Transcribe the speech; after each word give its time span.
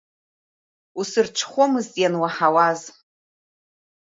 Усырҽхәомызт 0.99 1.93
иануаҳауаз. 2.01 2.81